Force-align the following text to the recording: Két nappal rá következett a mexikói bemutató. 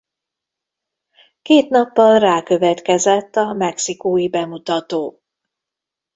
Két 1.41 1.69
nappal 1.69 2.19
rá 2.19 2.43
következett 2.43 3.35
a 3.35 3.53
mexikói 3.53 4.29
bemutató. 4.29 5.21